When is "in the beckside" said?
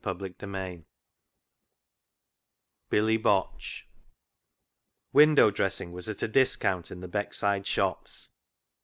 6.89-7.67